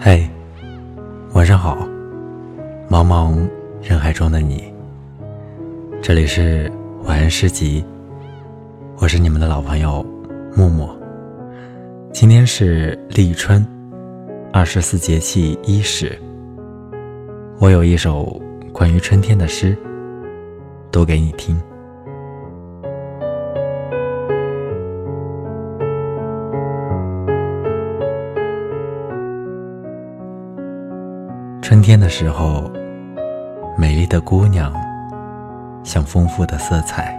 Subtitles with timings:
[0.00, 0.30] 嘿，
[1.34, 1.76] 晚上好，
[2.88, 3.36] 茫茫
[3.82, 4.72] 人海中的你。
[6.00, 6.70] 这里是
[7.02, 7.84] 晚安诗集，
[8.98, 10.06] 我是你们的老朋友
[10.54, 10.88] 木木。
[12.12, 13.66] 今天是立春，
[14.52, 16.16] 二十四节气伊始。
[17.58, 18.40] 我有一首
[18.72, 19.76] 关于春天的诗，
[20.92, 21.60] 读给你听。
[31.68, 32.64] 春天的时候，
[33.76, 34.72] 美丽的姑娘，
[35.84, 37.14] 像丰富的色彩，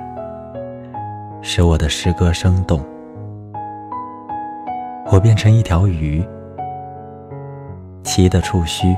[1.39, 2.83] 使我的诗歌生动。
[5.11, 6.27] 我变成一条鱼，
[8.01, 8.97] 鳍的触须，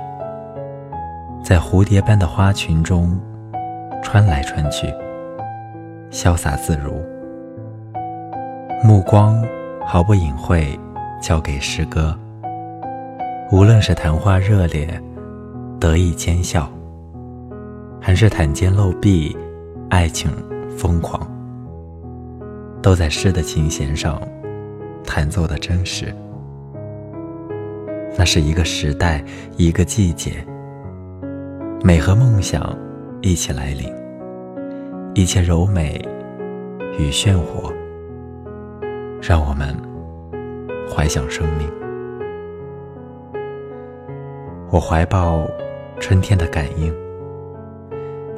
[1.44, 3.20] 在蝴蝶般的花群中
[4.02, 4.88] 穿来穿去，
[6.10, 6.94] 潇洒自如。
[8.82, 9.46] 目光
[9.86, 10.80] 毫不隐晦，
[11.22, 12.18] 交给诗歌。
[13.52, 14.88] 无论是谈话热烈，
[15.82, 16.72] 得意奸笑，
[18.00, 19.36] 还是袒肩露臂，
[19.90, 20.30] 爱情
[20.78, 21.20] 疯狂，
[22.84, 24.22] 都在诗的琴弦上。
[25.04, 26.14] 弹奏的真实，
[28.16, 29.26] 那是一个时代，
[29.58, 30.46] 一个季节。
[31.84, 32.78] 美和梦想
[33.20, 33.92] 一起来临，
[35.16, 36.00] 一切柔美
[37.00, 37.74] 与炫火，
[39.20, 39.76] 让我们
[40.88, 41.68] 怀想生命。
[44.70, 45.44] 我怀抱
[46.02, 46.92] 春天的感应，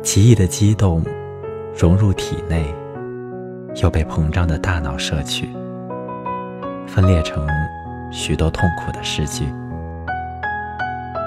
[0.03, 1.01] 奇异的激动
[1.73, 2.65] 融入体内，
[3.81, 5.49] 又被膨胀的大脑摄取。
[6.85, 7.47] 分裂成
[8.11, 9.45] 许多痛苦的诗句，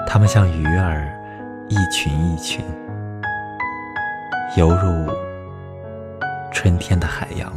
[0.07, 1.11] 它们像鱼儿，
[1.69, 2.63] 一群一群，
[4.55, 5.11] 游入
[6.53, 7.51] 春天的海洋。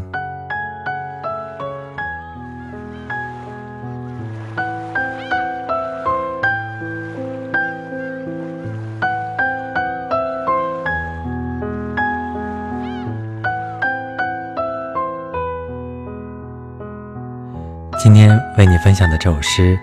[18.12, 19.78] 今天为你分享的这首诗，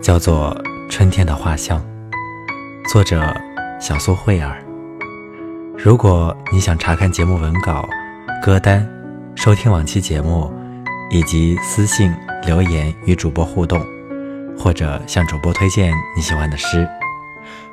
[0.00, 0.54] 叫做
[0.88, 1.80] 《春天的画像》，
[2.88, 3.34] 作者
[3.80, 4.64] 小苏慧儿。
[5.76, 7.84] 如果你想查看节目文稿、
[8.40, 8.88] 歌单、
[9.34, 10.54] 收听往期节目，
[11.10, 12.14] 以及私信
[12.46, 13.84] 留言与主播互动，
[14.56, 16.88] 或者向主播推荐你喜欢的诗，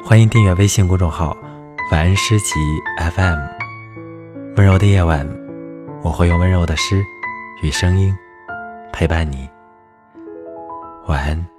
[0.04, 1.38] 欢迎订阅微信公众号
[1.94, 2.56] “晚安诗集
[2.98, 3.38] FM”。
[4.58, 5.30] 温柔的夜晚，
[6.02, 7.06] 我会用温柔的诗
[7.62, 8.12] 与声音
[8.92, 9.48] 陪伴你。
[11.08, 11.51] 晚安。